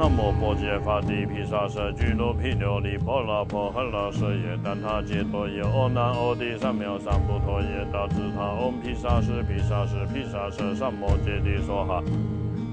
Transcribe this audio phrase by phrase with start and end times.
[0.00, 12.02] 南无波揭法帝毗沙舍俱卢毗琉璃波罗婆诃罗舍耶怛他揭多耶阿难阿帝三藐三菩提耶大智他唵毗沙舍毗沙舍毗沙舍三摩揭帝娑哈。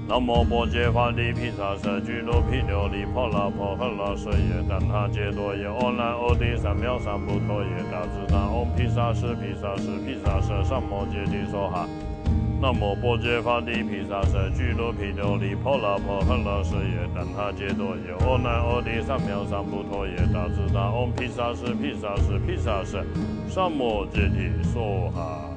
[0.08, 11.86] 南无波揭法帝毗沙舍俱卢毗琉璃波罗婆诃罗舍耶怛他揭多耶阿难阿帝三藐三菩提耶大智他唵毗沙舍毗沙舍毗沙舍三摩揭帝娑哈。
[12.60, 23.04] 南无波揭法帝毗沙舍俱卢毗琉璃波罗婆诃罗舍耶怛他揭多耶阿难阿帝三藐三菩提耶大智大唵毗沙舍毗沙舍毗沙舍
[23.48, 25.48] 三摩揭帝娑哈。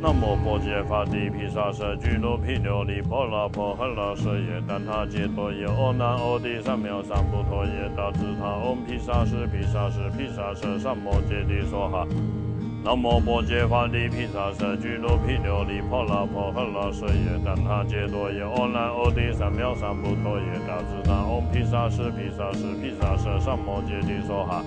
[0.00, 12.06] 南无波揭法帝毗沙舍俱卢毗琉璃波罗婆诃罗舍耶怛他揭多耶阿难阿帝三藐三菩提耶大智大唵毗沙舍毗沙舍毗沙舍三摩揭帝娑哈。
[12.84, 24.64] 南无波揭法帝毗沙舍俱卢毗琉璃波罗婆诃罗舍耶怛他揭多耶阿难阿帝三藐三菩提耶大智大唵毗沙舍毗沙舍毗沙舍三摩揭帝娑哈。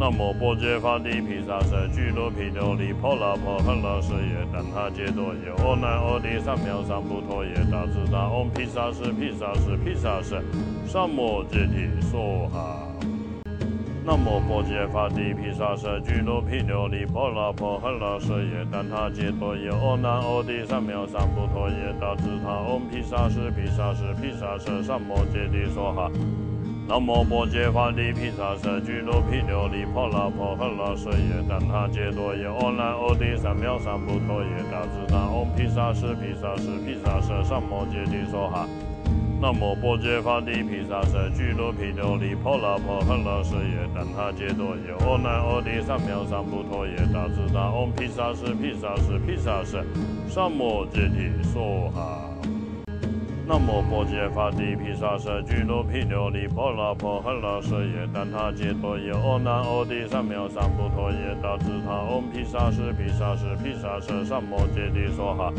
[0.00, 10.42] 南无波揭法帝毗沙舍俱卢毗琉璃波罗婆诃罗舍耶怛他揭多耶阿难阿帝三藐三菩提耶大智大唵毗沙舍毗沙舍毗沙舍
[10.86, 12.93] 三摩揭帝娑哈。
[14.06, 26.10] 南无波揭法帝毗沙舍俱卢毗琉璃波罗婆诃罗舍耶怛他揭多耶阿难阿帝三藐三菩提耶大智他唵毗沙舍毗沙舍毗沙舍三摩揭帝娑哈。
[26.86, 38.68] 南无波揭法帝毗沙舍俱卢毗琉璃波罗婆诃罗舍耶怛他揭多耶阿难阿帝三藐三菩提耶大智他唵毗沙舍毗沙舍毗沙舍三摩揭帝娑哈。
[39.44, 49.84] 南无波揭法帝毗沙舍俱卢毗琉璃波罗婆诃罗舍耶怛他揭多耶阿难阿帝三藐三菩提耶大智大唵毗沙舍毗沙舍毗沙舍
[50.30, 52.30] 三摩揭帝娑哈。
[53.46, 65.52] 南无波揭法帝毗沙舍俱卢毗琉璃波罗婆诃罗舍耶怛他揭多耶阿难阿帝三藐三菩提耶大智大唵毗沙舍毗沙舍毗沙舍三摩揭帝娑哈。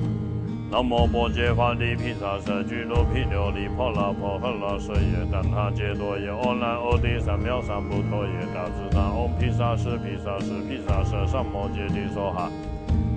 [0.71, 12.49] 南无波揭法帝毗沙舍俱卢毗琉璃波罗婆诃罗舍耶怛他揭多耶阿难阿帝三藐三菩提耶大智大唵毗沙舍毗沙舍毗沙舍三摩揭帝娑哈。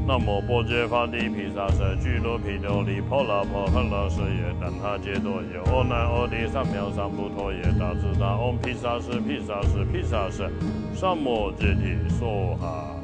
[0.06, 10.50] 南无波揭法帝毗沙舍俱卢毗琉璃波罗婆诃罗舍耶怛他揭多耶阿难阿帝三藐三菩提耶大智大唵毗沙舍毗沙舍毗沙舍
[10.94, 12.97] 三摩揭帝娑哈。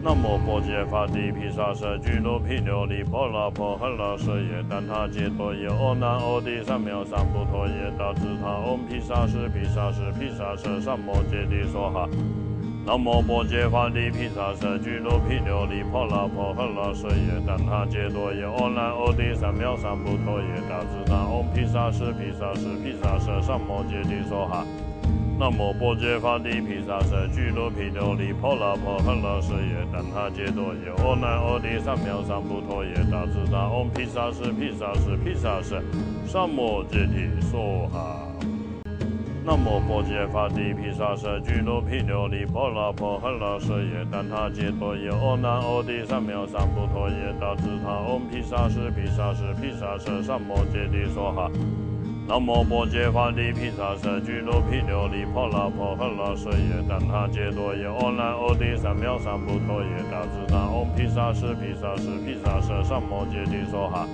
[0.00, 12.08] 南无波揭法帝毗沙舍俱卢毗琉璃波罗婆诃罗舍耶怛他揭多耶阿难阿帝三藐三菩提耶大智他唵毗沙舍毗沙舍毗沙舍三摩揭帝娑哈。
[12.86, 24.64] 南无波揭法帝毗沙舍俱卢毗琉璃波罗婆诃罗舍耶怛他揭多耶阿难阿帝三藐三菩提耶大智他唵毗沙舍毗沙舍毗沙舍三摩揭帝娑哈。
[25.38, 35.80] 南无波揭法帝毗沙舍俱卢毗琉璃波罗婆诃罗舍耶怛他揭多耶阿难阿帝三藐三菩提耶大智大唵毗沙舍毗沙舍毗沙舍
[36.26, 38.26] 三摩揭帝娑哈。
[39.44, 51.48] 南无波揭法帝毗沙舍俱卢毗琉璃波罗婆诃罗舍耶怛他揭多耶阿难阿帝三藐三菩提耶大智他唵毗沙舍毗沙舍毗沙舍三摩揭帝娑哈。
[52.28, 64.06] 南无波揭法帝毗沙舍俱卢毗琉璃波罗婆诃罗舍耶怛他揭多耶阿难阿帝三藐三菩提耶大智大唵毗沙舍毗沙舍毗沙舍三摩揭帝娑哈。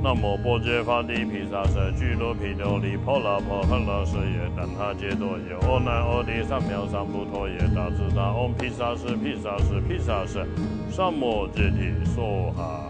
[0.00, 10.46] 南无波揭法帝毗沙舍俱卢毗琉璃波罗婆诃罗舍耶怛他揭多耶阿难阿帝三藐三菩提耶大智大唵毗沙舍毗沙舍毗沙舍
[10.88, 12.89] 三摩揭帝娑哈。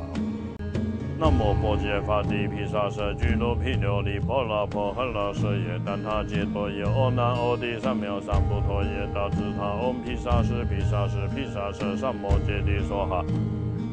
[1.20, 13.22] 南无波揭法帝毗沙舍俱卢毗琉璃波罗婆诃罗舍耶怛他揭多耶阿难阿帝三藐三菩提耶大智他唵毗沙舍毗沙舍毗沙舍三摩揭帝娑哈。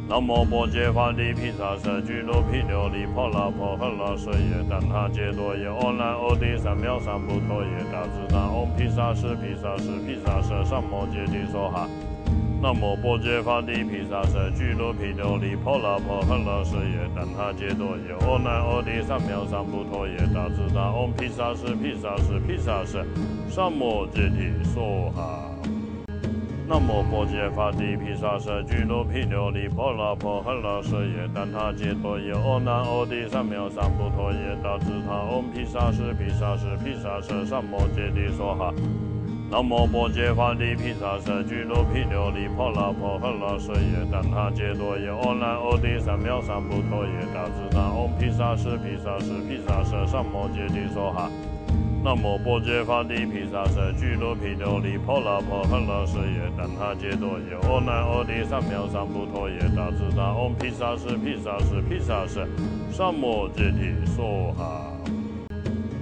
[0.07, 11.89] 南无波揭法帝毗沙舍俱卢毗琉璃波罗婆诃罗舍耶怛他揭多耶阿难阿帝三藐三菩提耶大智大唵毗沙舍毗沙舍毗沙舍三摩揭帝娑哈。
[12.59, 23.06] 南无波揭法帝毗沙舍俱卢毗琉璃波罗婆诃罗舍耶怛他揭多耶阿难阿帝三藐三菩提耶大智大唵毗沙舍毗沙舍毗沙舍
[23.48, 25.51] 三摩揭帝娑哈。
[26.68, 38.74] 南无波揭法帝毗沙舍俱卢毗琉璃波罗婆诃罗舍耶怛他揭多耶阿难阿帝三藐三菩提耶大智他唵毗沙舍毗沙舍毗沙舍三摩揭帝娑哈。
[39.49, 51.31] 南无波揭法帝毗沙舍俱卢毗琉璃婆罗婆诃罗舍耶怛他揭多耶阿难阿帝三藐三菩提耶大智大唵毗沙舍毗沙舍毗沙舍三摩揭帝娑哈。
[52.03, 62.45] 南无波揭法帝毗沙舍俱卢毗琉璃婆罗婆诃罗舍耶怛他揭多耶阿难阿帝三藐三菩提耶大智大唵毗沙舍毗沙舍毗沙舍
[62.91, 64.96] 三摩揭帝娑哈。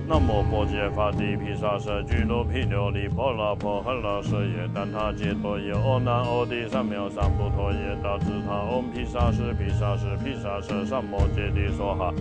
[0.08, 12.14] 南无波揭法帝毗沙舍俱卢毗琉璃婆罗婆诃罗舍耶怛他揭多耶阿难阿帝三藐三菩提耶大智他唵毗沙舍毗沙舍毗沙舍三摩揭帝娑哈。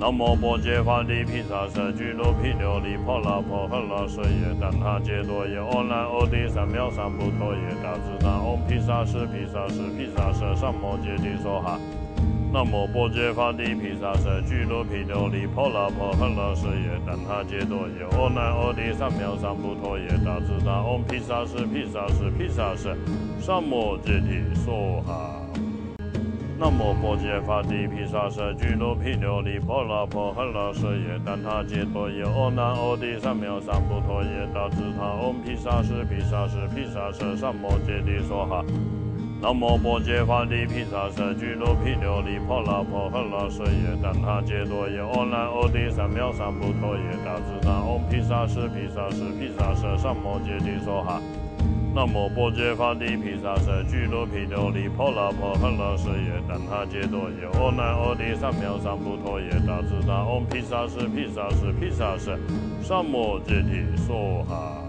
[0.00, 11.78] 南无波揭法帝毗沙舍俱卢毗琉璃婆罗婆诃罗舍耶怛他揭多耶阿难阿帝三藐三菩提耶大智他唵毗沙舍毗沙舍毗沙舍三摩揭帝娑哈。
[12.54, 22.96] 南无波揭法帝毗沙舍俱卢毗琉璃婆罗婆诃罗舍耶怛他揭多耶阿难阿帝三藐三菩提耶大智大唵毗沙舍毗沙舍毗沙舍
[23.40, 25.34] 三摩揭帝娑哈。
[26.56, 38.64] 南无波揭法帝毗沙舍俱卢毗琉璃婆罗婆诃罗舍耶怛他揭多耶阿难阿帝三藐三菩提耶大智大唵毗沙舍毗沙舍毗沙舍三摩揭帝娑哈。
[39.44, 51.20] 南无波揭法帝毗沙舍俱卢毗琉璃婆罗婆诃罗舍耶怛他揭多耶阿难阿帝三藐三菩提耶大智大唵毗沙舍毗沙舍毗沙舍三摩揭帝娑哈。
[51.94, 62.34] 南无波揭法帝毗沙舍俱卢毗琉璃婆罗婆诃罗舍耶怛他揭多耶阿难阿帝三藐三菩提耶大智大唵毗沙舍毗沙舍毗沙舍
[62.80, 64.83] 三摩揭帝娑哈。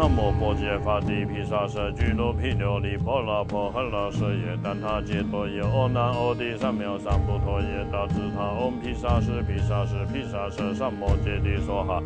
[0.00, 12.02] 南无波揭法帝毗沙舍俱卢毗琉璃婆罗婆诃罗舍耶怛他揭多耶阿难阿帝三藐三菩提耶大智他唵毗沙舍毗沙舍毗沙舍三摩揭帝娑哈。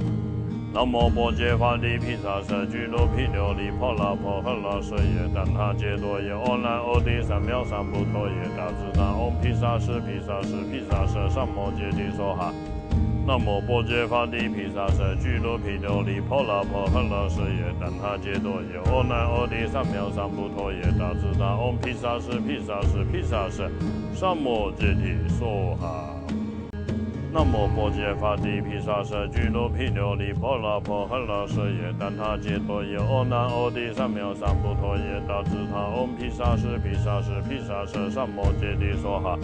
[0.72, 8.10] 南无波揭法帝毗沙舍俱卢毗琉璃婆罗婆诃罗舍耶怛他揭多耶阿难阿帝三藐三菩提
[8.42, 12.52] 耶大智他唵毗沙舍毗沙舍毗沙舍三摩揭帝娑哈。
[13.26, 23.70] 南无波揭法帝毗沙舍俱卢毗琉璃婆罗婆诃罗舍耶怛他揭多耶阿难阿帝三藐三菩提耶大智大唵毗沙舍毗沙舍毗沙舍
[24.14, 26.14] 三摩揭帝娑哈。
[27.32, 39.38] 南无波揭法帝毗沙舍俱卢毗琉璃婆罗婆诃罗舍耶怛他揭多耶阿难阿帝三藐三菩提耶大智大唵毗沙舍毗沙舍毗沙舍三摩揭帝娑哈。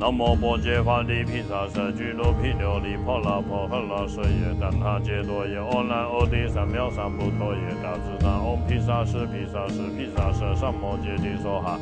[0.00, 11.76] 南无波揭法帝毗沙舍俱卢毗琉璃婆罗婆诃罗舍耶怛他揭多耶阿难阿帝三藐三菩提耶大智大唵毗沙舍毗沙舍毗沙舍三摩揭帝娑哈。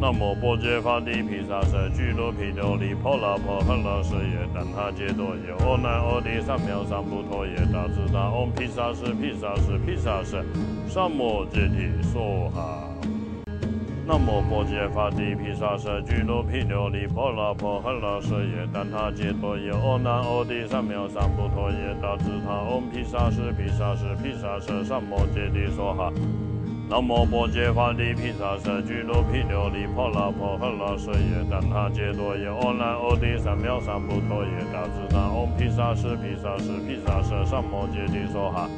[0.00, 10.44] 南无波揭法帝毗沙舍俱卢毗琉璃婆罗婆诃罗舍耶怛他揭多耶阿难阿帝三藐三菩提耶大智大唵毗沙舍毗沙舍毗沙舍
[10.88, 12.75] 三摩揭帝娑哈。
[14.08, 26.12] 南无波揭法帝毗沙舍俱卢毗琉璃婆罗婆诃罗舍耶怛他揭多耶阿难阿帝三藐三菩提耶大智大唵毗沙舍毗沙舍毗沙舍三摩揭帝娑哈。
[26.88, 38.70] 南无波揭法帝毗沙舍俱卢毗琉璃婆罗婆诃罗舍耶怛他揭多耶阿难阿帝三藐三菩提耶大智大唵毗沙舍毗沙舍毗沙舍三摩揭帝娑哈。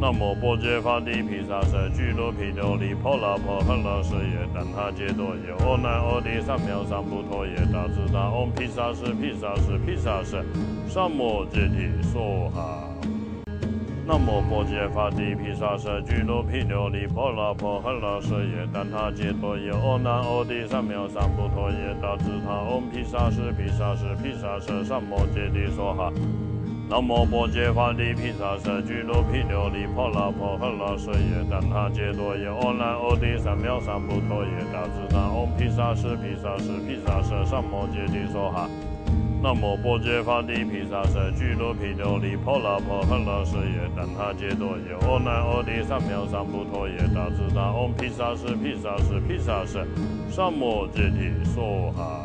[0.00, 10.44] 南无波揭法帝毗沙舍俱卢毗琉璃婆罗婆诃罗舍耶怛他揭多耶阿难阿帝三藐三菩提耶大智大唵毗沙舍毗沙舍毗沙舍
[10.88, 12.90] 三摩揭帝娑哈。
[14.06, 26.12] 南无波揭法帝毗沙舍俱卢毗琉璃婆罗婆诃罗舍耶等他揭多耶阿难阿帝三藐三菩提耶大智大唵毗沙舍毗沙舍毗沙舍三摩揭帝娑哈。
[26.94, 38.70] 南无波揭法帝毗沙舍俱卢毗琉璃婆罗婆诃罗舍耶怛他揭多耶阿难阿帝三藐三菩提耶大智大唵毗沙舍毗沙舍毗沙舍三摩揭帝娑哈。
[39.42, 49.84] 南无波揭法帝毗沙舍俱卢毗琉璃婆罗婆诃罗舍耶怛他揭多耶阿难阿帝三藐三菩提耶大智大唵毗沙舍毗沙舍毗沙舍
[50.30, 52.23] 三摩揭帝娑哈。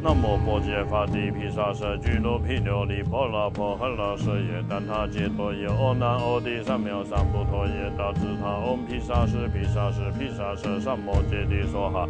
[0.00, 12.08] 南无波揭法帝毗沙舍俱卢毗琉璃婆罗婆诃罗舍耶怛他揭多耶阿难阿帝三藐三菩提耶大智大唵毗沙舍毗沙舍毗沙舍三摩揭帝娑哈。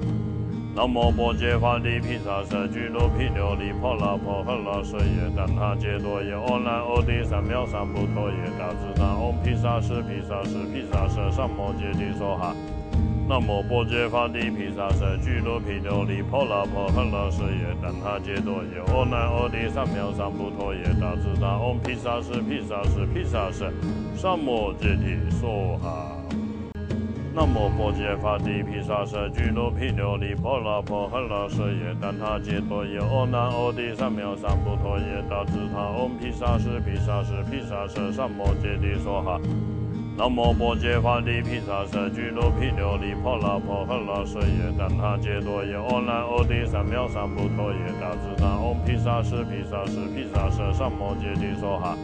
[0.77, 12.55] 南无波揭法帝毗沙舍俱卢毗琉璃婆罗婆诃罗舍耶怛他揭多耶阿难阿帝三藐三菩提耶大智大唵毗沙舍毗沙舍毗沙舍三摩揭帝娑哈。
[13.29, 23.71] 南无波揭法帝毗沙舍俱罗毗琉璃婆罗婆诃罗舍耶怛他揭多耶阿难阿帝三藐三菩提耶大智大唵毗沙舍毗沙舍毗沙舍
[24.17, 26.17] 三摩揭提娑哈。
[27.35, 39.39] 南无波揭法帝毗沙舍俱罗毗琉璃婆罗婆诃罗舍耶怛他揭多耶阿难阿帝三藐三菩提耶大智大唵毗沙舍毗沙舍毗沙舍三摩揭提娑哈。
[40.19, 51.97] 南无波揭法帝毗沙舍俱罗毗琉璃婆罗婆诃罗舍耶怛他揭多耶阿难阿帝三藐三菩提耶大智大唵毗沙舍毗沙舍毗沙舍三摩揭提娑哈。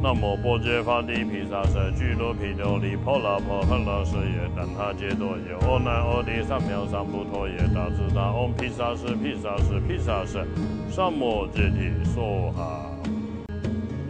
[0.00, 10.46] 南无波揭法帝毗沙舍俱罗毗琉璃婆罗婆诃罗舍耶怛他揭多耶阿难阿帝三藐三菩提耶大智大唵毗沙舍毗沙舍毗沙舍
[10.88, 12.99] 三摩揭提娑哈。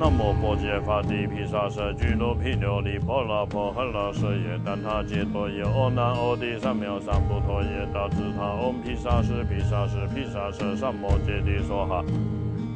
[0.01, 12.03] 南无波揭法帝毗沙舍俱罗毗琉璃婆罗婆诃罗舍耶怛他揭多耶阿难阿帝三藐三菩提耶大智大唵毗沙舍毗沙舍毗沙舍三摩揭提娑哈。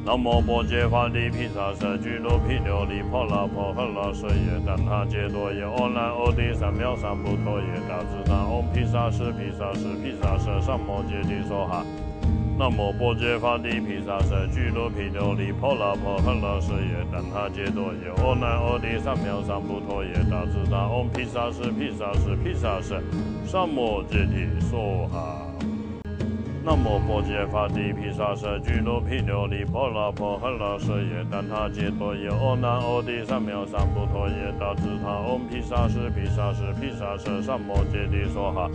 [0.05, 11.83] 南无波揭法帝毗沙舍俱罗毗琉璃婆罗婆诃罗舍耶怛他揭多耶阿难阿帝三藐三菩提耶大智大唵毗沙舍毗沙舍毗沙舍三摩揭提娑哈。
[12.57, 23.03] 南无波揭法帝毗沙舍俱罗毗琉璃婆罗婆诃罗舍耶怛他揭多耶阿难阿帝三藐三菩提耶大智大唵毗沙舍毗沙舍毗沙舍
[23.45, 25.45] 三摩揭提娑哈。
[26.65, 38.71] 南无波揭法帝毗沙舍俱罗毗琉璃婆罗婆诃罗舍耶怛他揭多耶阿难阿帝三藐三菩提耶大智大唵毗沙舍毗沙舍毗沙舍三摩揭提娑哈。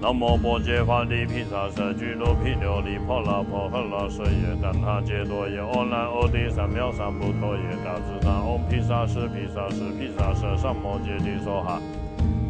[0.00, 11.82] 南无波揭法帝毗沙舍俱罗毗琉璃婆罗婆诃罗舍耶怛他揭多耶阿难阿帝三藐三菩提耶大智大唵毗沙舍毗沙舍毗沙舍三摩揭提娑哈。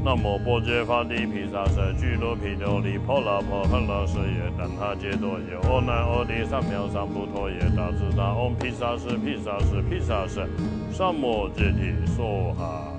[0.05, 10.47] 南无波揭法帝毗沙舍俱罗毗琉璃婆罗婆诃罗舍耶怛他揭多耶阿难阿帝三藐三菩提耶大智大唵毗沙舍毗沙舍毗沙舍
[10.93, 12.98] 三摩揭提娑哈。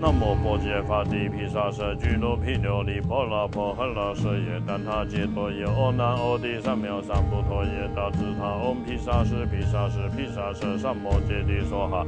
[0.00, 12.06] 南无波揭法帝毗沙舍俱罗毗琉璃婆罗婆诃罗舍耶怛他揭多耶阿难阿帝三藐三菩提耶大智大唵毗沙舍毗沙舍毗沙舍三摩揭提娑哈。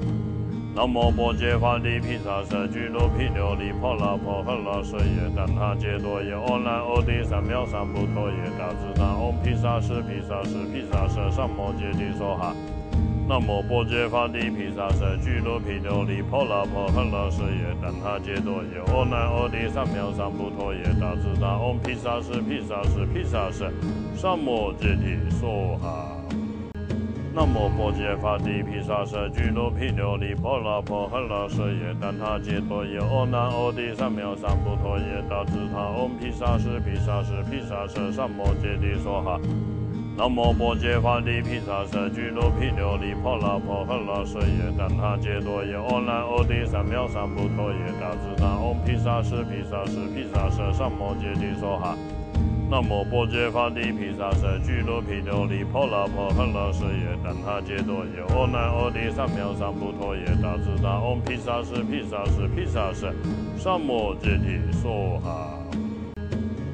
[0.72, 12.54] 南无波揭法帝毗沙舍俱罗毗琉璃婆罗婆诃罗舍耶怛他揭多耶阿难阿帝三藐三菩提耶大智大唵毗沙舍毗沙舍毗沙舍三摩揭提娑哈。
[13.30, 23.70] 南无波揭法帝毗沙舍俱罗毗琉璃婆罗婆诃罗舍耶怛他揭多耶阿难阿帝三藐三菩提耶大智大唵毗沙舍毗沙舍毗沙舍
[24.16, 26.18] 三摩揭提娑哈。
[27.32, 39.38] 南无波揭法帝毗沙舍俱罗毗琉璃婆罗婆诃罗舍耶怛他揭多耶阿难阿帝三藐三菩提耶大智大唵毗沙舍毗沙舍毗沙舍三摩揭提娑哈。
[40.20, 51.96] 南无波揭法帝毗沙舍俱罗毗琉璃婆罗婆诃罗舍耶怛他揭多耶阿难阿帝三藐三菩提耶大智大唵毗沙舍毗沙舍毗沙舍三摩揭提娑哈。
[52.70, 63.10] 南无波揭法帝毗沙舍俱罗毗琉璃婆罗婆诃罗舍耶怛他揭多耶阿难阿帝三藐三菩提耶大智大唵毗沙舍毗沙舍毗沙舍
[63.56, 65.59] 三摩揭提娑哈。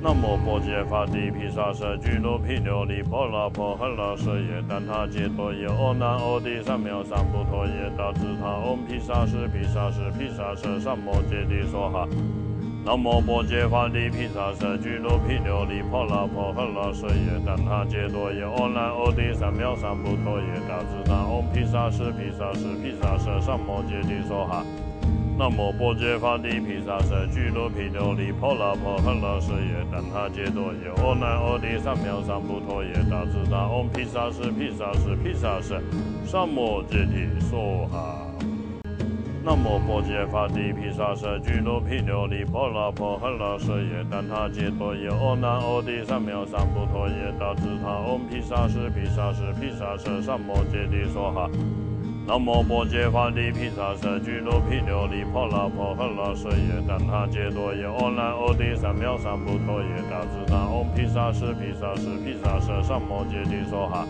[0.07, 12.07] 南无波揭法帝毗沙舍俱罗毗琉璃婆罗婆诃罗舍耶怛他揭多耶阿难阿帝三藐三菩提耶大智大唵毗沙舍毗沙舍毗沙舍三摩揭提娑哈。
[12.85, 24.65] 南无波揭法帝毗沙舍俱罗毗琉璃婆罗婆诃罗舍耶怛他揭多耶阿难阿帝三藐三菩提耶大智大唵毗沙舍毗沙舍毗沙舍三摩揭提娑哈。
[25.39, 35.79] 南无波揭法帝毗沙舍俱罗毗琉璃婆罗婆诃罗舍耶怛他揭多耶阿难阿帝三藐三菩提耶大智大唵毗沙舍毗沙舍毗沙舍
[36.25, 38.17] 三摩揭提娑哈。
[39.45, 51.51] 南无波揭法帝毗沙舍俱罗毗琉璃婆罗婆诃罗舍耶怛他揭多耶阿难阿帝三藐三菩提耶大智大唵毗沙舍毗沙舍毗沙舍三摩揭提娑哈。
[52.27, 59.65] 南无波揭法帝毗沙舍俱罗毗琉璃婆罗婆诃罗舍耶怛他揭多耶阿难阿帝三藐三菩提
[59.95, 64.05] 耶大智大唵毗沙舍毗沙舍毗沙舍三摩揭提娑哈。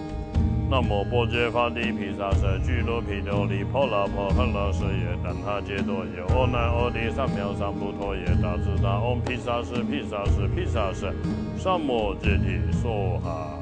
[0.71, 11.13] 南无波揭法帝毗沙舍俱罗毗琉璃婆罗婆诃罗舍耶怛他揭多耶阿难阿帝三藐三菩提耶大智大唵毗沙舍毗沙舍毗沙舍
[11.59, 13.56] 三摩揭提娑哈。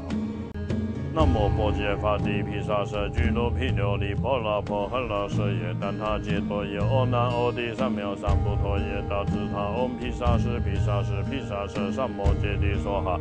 [1.14, 13.20] 南无波揭法帝毗沙舍俱卢毗琉璃波罗婆诃罗舍耶怛他揭多耶阿那阿帝三藐三菩提耶大智他唵毗沙舍毗沙舍毗沙舍三摩揭帝娑哈。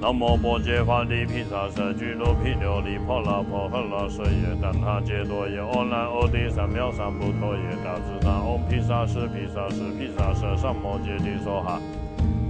[0.00, 11.80] 南无波揭法帝毗沙舍俱卢毗琉璃波罗婆诃罗舍耶怛他揭多耶阿那阿帝三藐三菩提耶大智他唵毗沙舍毗沙舍毗沙舍三摩揭帝娑哈。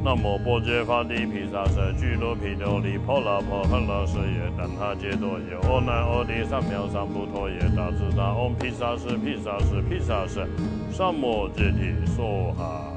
[0.05, 10.47] 南无波揭法帝毗沙舍俱卢毗琉璃波罗婆诃罗舍耶怛他揭多耶阿那阿帝三藐三菩提耶大智大唵毗沙舍毗沙舍毗沙舍
[10.93, 12.93] 三摩揭帝娑哈。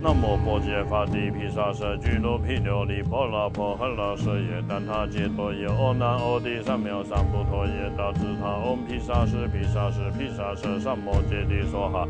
[0.00, 12.06] 南无波揭法帝毗沙舍俱卢毗琉璃波罗婆诃罗舍耶怛他揭多耶阿那阿帝三藐三菩提耶大智大唵毗沙舍毗沙舍毗沙舍三摩揭帝娑哈。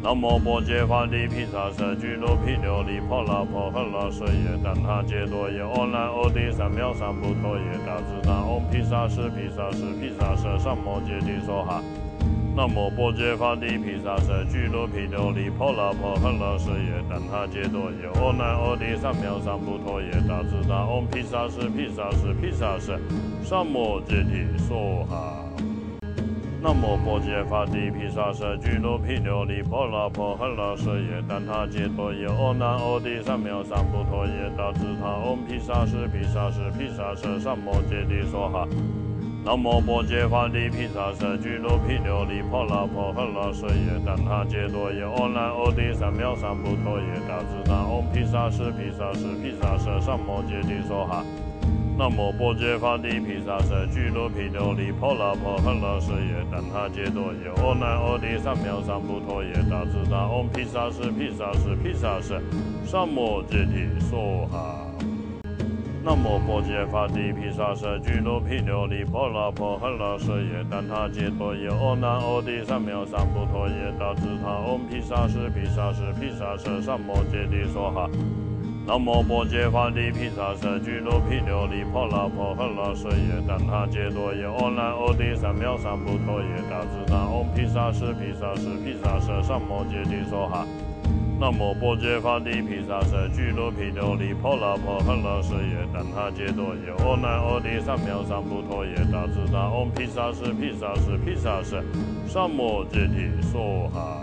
[0.00, 11.82] 南无波揭法帝毗沙舍俱卢毗琉璃波罗婆诃罗舍耶怛他揭多耶阿那阿帝三藐三菩提耶大智大唵毗沙舍毗沙舍毗沙舍三摩揭帝娑哈。
[12.54, 22.96] 南无波揭法帝毗沙舍俱卢毗琉璃波罗婆诃罗舍耶怛他揭多耶阿那阿帝三藐三菩提耶大智大唵毗沙舍毗沙舍毗沙舍
[23.42, 25.37] 三摩揭帝娑哈。
[26.60, 38.66] 南无波揭法帝毗沙舍俱卢毗琉璃波罗婆诃罗舍耶怛他揭多耶阿那阿帝三藐三菩提耶大智他唵毗沙舍毗沙舍毗沙舍三摩揭帝娑哈。
[39.44, 51.24] 南无波揭法帝毗沙舍俱卢毗琉璃波罗婆诃罗舍耶怛他揭多耶阿那阿帝三藐三菩提耶大智他唵毗沙舍毗沙舍毗沙舍三摩揭帝娑哈。
[51.98, 62.40] 南无波揭法帝毗沙舍俱卢毗琉璃波罗婆诃罗舍耶怛他揭多耶阿那阿帝三藐三菩提耶大智大唵毗沙舍毗沙舍毗沙舍
[62.86, 64.86] 三摩揭帝娑哈。
[66.04, 78.08] 南无波揭法帝毗沙舍俱卢毗琉璃波罗婆诃罗舍耶怛他揭多耶阿那阿帝三藐三菩提耶大智大唵毗沙舍毗沙舍毗沙舍三摩揭帝娑哈。
[78.88, 90.66] 南无波揭法帝毗沙舍俱卢毗琉璃波罗婆诃罗舍耶怛他揭多耶阿那阿帝三藐三菩提耶大智大唵毗沙舍毗沙舍毗沙舍三摩揭帝娑哈。
[91.38, 101.84] 南无波揭法帝毗沙舍俱卢毗琉璃波罗婆诃罗舍耶怛他揭多耶阿那阿帝三藐三菩提耶大智大唵毗沙舍毗沙舍毗沙舍
[102.26, 104.17] 三摩揭帝娑哈。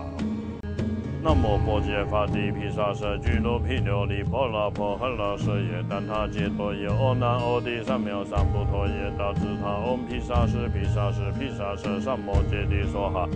[1.26, 13.28] 南无波揭法帝毗沙舍俱卢毗琉璃波罗婆诃罗舍耶怛他揭多耶阿那阿帝三藐三菩提耶大智他唵毗沙舍毗沙舍毗沙舍三摩揭帝娑哈。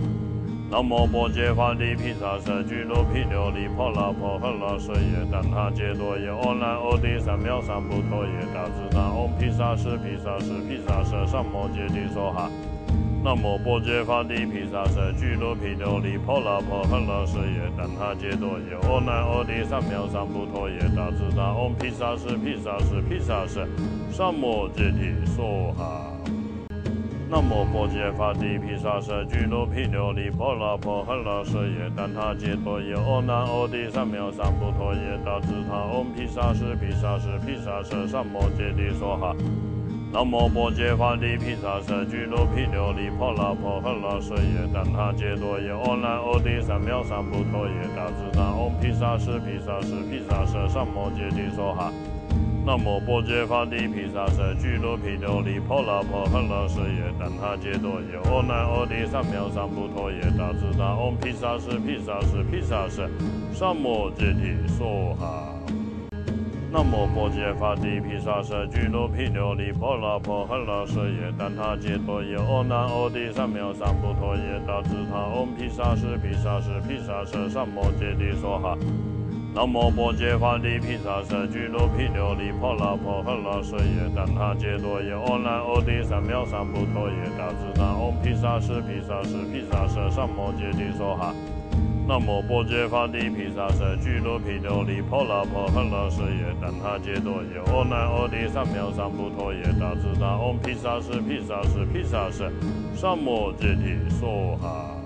[0.70, 12.48] 南无波揭法帝毗沙舍俱卢毗琉璃波罗婆诃罗舍耶怛他揭多耶阿那阿帝三藐三菩提耶大智他唵毗沙舍毗沙舍毗沙舍三摩揭帝娑哈。
[13.22, 23.68] 南无波揭法帝毗沙舍俱卢毗琉璃波罗婆诃罗舍耶怛他揭多耶阿那阿帝三藐三菩提耶大智大唵毗沙舍毗沙舍毗沙舍
[24.10, 26.10] 三摩揭帝娑哈。
[27.28, 39.36] 南无波揭法帝毗沙舍俱卢毗琉璃波罗婆诃罗舍耶怛他揭多耶阿那阿帝三藐三菩提耶大智大唵毗沙舍毗沙舍毗沙舍三摩揭帝娑哈。
[40.12, 51.92] 南无波揭法帝毗沙舍俱卢毗琉璃波罗婆诃罗舍耶怛他揭多耶阿那阿帝三藐三菩提耶大智大唵毗沙舍毗沙舍毗沙舍三摩揭帝娑哈。
[52.66, 63.08] 南无波揭法帝毗沙舍俱卢毗琉璃波罗婆诃罗舍耶怛他揭多耶阿那阿帝三藐三菩提耶大智大唵毗沙舍毗沙舍毗沙舍
[63.52, 65.49] 三摩揭帝娑哈。
[66.72, 78.78] 南无波揭法帝毗沙舍俱卢毗琉璃波罗婆诃罗舍耶怛他揭多耶阿那阿帝三藐三菩提耶大智他唵毗沙舍毗沙舍毗沙舍三摩揭帝娑哈。
[79.52, 91.34] 南无波揭法帝毗沙舍俱卢毗琉璃波罗婆诃罗舍耶怛他揭多耶阿那阿帝三藐三菩提耶大智他唵毗沙舍毗沙舍毗沙舍三摩揭帝娑哈。
[92.10, 102.50] 南无波揭法帝毗沙舍俱卢毗琉璃波罗婆诃罗舍耶怛他揭多耶阿那阿帝三藐三菩提耶大智大唵毗沙舍毗沙舍毗沙舍
[102.96, 104.96] 三摩揭帝娑哈。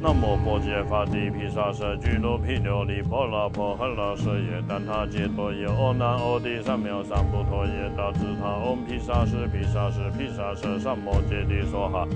[0.00, 12.06] 南无波揭法帝毗沙舍俱卢毗琉璃波罗婆诃罗舍耶怛他揭多耶阿那阿帝三藐三菩提耶大智大唵毗沙舍毗沙舍毗沙舍三摩揭帝娑哈。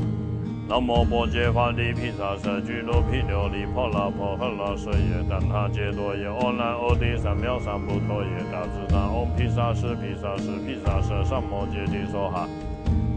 [0.68, 12.48] 南无波揭法利毗沙舍俱罗毗琉璃婆罗婆诃罗舍耶怛他揭多耶阿难阿帝三藐三菩提耶大智大唵毗沙舍毗沙舍毗沙舍三摩揭帝娑哈。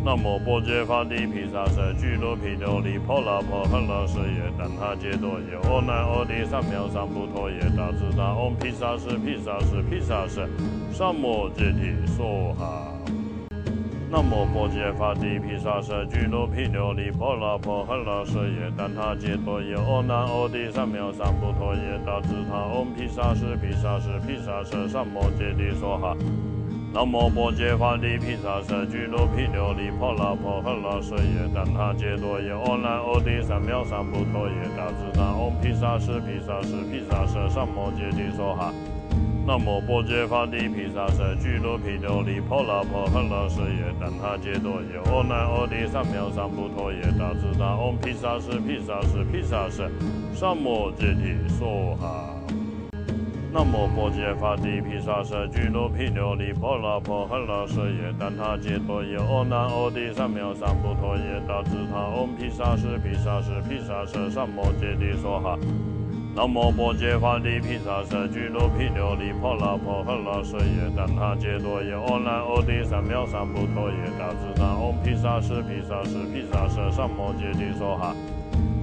[0.03, 10.49] 南无波揭法利毗沙舍俱罗毗琉璃婆罗婆诃罗舍耶怛他揭多耶阿难阿帝三藐三菩提耶大智大唵毗沙舍毗沙舍毗沙舍
[10.91, 12.94] 三摩揭帝娑哈。
[14.15, 26.15] 南无波揭法地毗沙舍俱罗毗琉璃婆罗婆诃罗舍耶怛他揭多耶阿难阿帝三藐三菩提耶大智他唵毗沙舍毗沙舍毗沙舍三摩揭帝娑哈。
[26.93, 38.71] 南无波揭法地毗沙舍俱罗毗琉璃婆罗婆诃罗舍耶怛他揭多耶阿难阿帝三藐三菩提耶大智他唵毗沙舍毗沙舍毗沙舍三摩揭帝娑哈。
[39.47, 49.87] 南无波揭法地毗沙舍俱罗毗琉璃婆罗婆诃罗舍耶怛他揭多耶阿难阿帝三藐三菩提耶大智大唵毗沙舍毗沙舍毗沙舍
[50.33, 52.35] 三摩揭帝娑哈。
[53.53, 65.55] 南无波揭法地毗沙舍俱罗毗琉璃婆罗婆诃罗舍耶怛他揭多耶阿难阿帝三藐三菩提耶大智大唵毗沙舍毗沙舍毗沙舍三摩揭帝娑哈。
[66.35, 78.13] 南无波揭法利毗沙舍俱罗毗琉璃婆罗婆诃罗舍耶怛他揭多耶阿难阿帝三藐三菩提耶大智大唵毗沙舍毗沙舍毗沙舍三摩揭帝娑哈。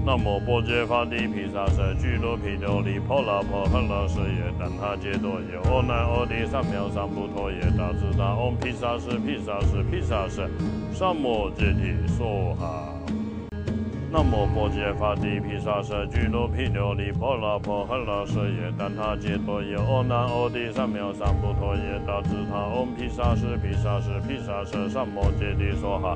[0.03, 10.49] 南无波揭法利毗沙舍俱罗毗琉璃婆罗婆诃罗舍耶怛他揭多耶阿难阿帝三藐三菩提耶大智大唵毗沙舍毗沙舍毗沙舍
[10.91, 12.92] 三摩揭帝娑哈。
[14.13, 26.15] 南无波揭法地毗沙舍俱罗毗琉璃婆罗婆诃罗舍耶怛他揭多耶阿难阿帝三藐三菩提耶大智他唵毗沙舍毗沙舍毗沙舍三摩揭帝娑哈。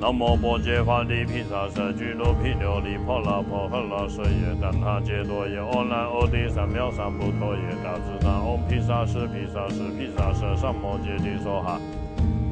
[0.00, 11.80] 南无波揭法地毗沙舍俱罗毗琉璃婆罗婆诃罗舍耶怛他揭多耶阿难阿帝三藐三菩提耶大智他唵毗沙舍毗沙舍毗沙舍三摩揭帝娑哈。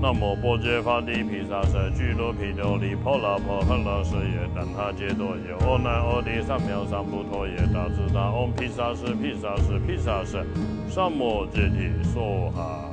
[0.07, 10.47] 南无波揭法地毗沙舍俱罗毗琉璃婆罗婆诃罗舍耶怛他揭多耶阿难阿帝三藐三菩提耶大智大唵毗沙舍毗沙舍毗沙舍
[10.89, 12.89] 三摩揭帝娑哈。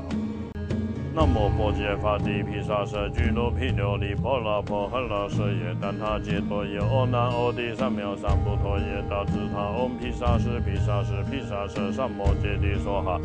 [1.14, 13.22] 南无波揭法地毗沙舍俱罗毗琉璃婆罗婆诃罗舍耶怛他揭多耶阿难阿帝三藐三菩提耶大智大唵毗沙舍毗沙舍毗沙舍三摩揭帝娑哈。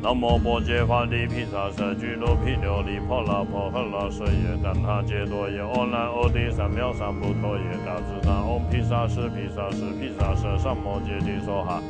[0.00, 11.82] 南无波揭法地毗沙舍俱罗毗琉璃婆罗婆诃罗舍耶怛他揭多耶阿难阿帝三藐三菩提耶大智大唵毗沙舍毗沙舍毗沙舍三摩揭帝娑哈。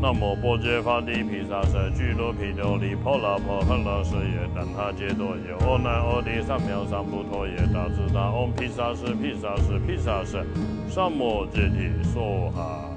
[0.00, 10.42] 南无波揭法地毗沙舍俱罗毗琉璃婆罗婆诃罗舍耶怛他揭多耶阿难阿帝三藐三菩提耶大智大唵毗沙舍毗沙舍毗沙舍
[10.88, 12.93] 三摩揭帝娑哈。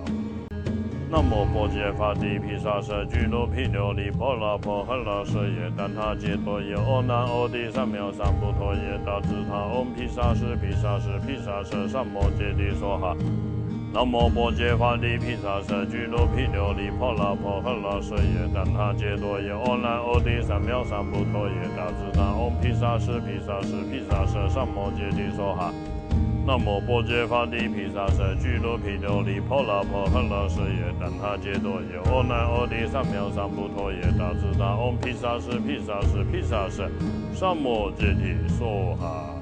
[1.10, 13.16] 南无波揭法地毗沙舍俱罗毗琉璃婆罗婆诃罗舍耶怛他揭多耶阿难阿帝三藐三菩提耶大智他唵毗沙舍毗沙舍毗沙舍三摩揭帝娑哈。
[13.94, 25.72] 南无波揭法地毗沙舍俱罗毗琉璃婆罗婆诃罗舍耶怛他揭多耶阿难阿帝三藐三菩提耶大智他唵毗沙舍毗沙舍毗沙舍三摩揭帝娑哈。
[26.48, 36.90] 南无波揭法地毗沙舍俱罗毗琉璃婆罗婆诃罗舍耶怛他揭多耶阿难阿帝三藐三菩提耶大智大唵毗沙舍毗沙舍毗沙舍
[37.34, 39.36] 三摩揭帝娑哈。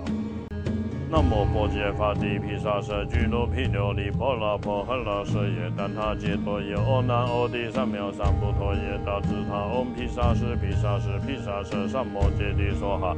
[1.08, 13.16] 南无波揭法地毗沙舍俱罗毗琉璃婆罗婆诃罗舍耶怛他揭多耶阿难阿帝三藐三菩提耶大智大唵毗沙舍毗沙舍毗沙舍三摩揭帝娑哈。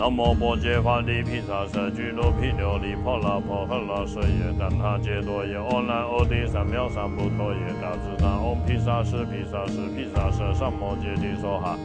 [0.00, 11.76] 南无波揭法地毗沙舍俱罗毗琉璃婆罗婆诃罗舍耶怛他揭多耶阿难阿帝三藐三菩提耶大智大唵毗沙舍毗沙舍毗沙舍三摩揭帝娑哈。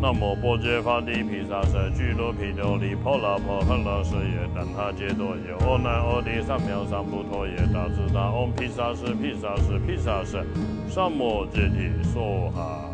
[0.00, 10.46] 南无波揭法地毗沙舍俱罗毗琉璃婆罗婆诃罗舍耶怛他揭多耶阿难阿帝三藐三菩提耶大智大唵毗沙舍毗沙舍毗沙舍
[10.88, 12.89] 三摩揭帝娑哈。